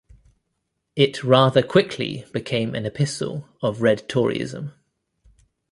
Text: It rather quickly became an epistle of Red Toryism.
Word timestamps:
It 0.95 1.23
rather 1.23 1.61
quickly 1.61 2.25
became 2.33 2.73
an 2.73 2.87
epistle 2.87 3.47
of 3.61 3.83
Red 3.83 4.09
Toryism. 4.09 4.73